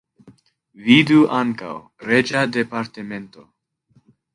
[0.87, 1.75] Vidu ankaŭ:
[2.09, 3.51] Reĝa departemento.